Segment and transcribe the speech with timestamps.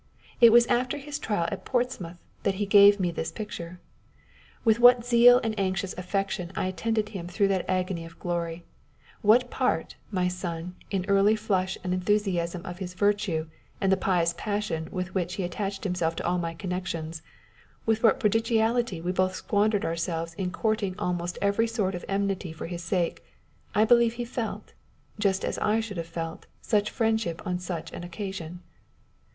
[0.39, 3.79] It was after his trial at Porstmouth that he gave me this picture.
[4.65, 8.63] With what zeal and anxious affection I attended him through that his agony of glory;
[9.21, 13.45] what part, my son, in early flush and enthusiasm of his virtue
[13.79, 17.21] and the pious passion with which he attached himself to all my connections,
[17.85, 22.65] with what prodigality we both squandered ourselves in courting almost every sort of enmity for
[22.65, 23.23] his sake,
[23.75, 24.73] I believe he felt,
[25.19, 28.61] just as I should have felt, such friendship on such an occasion."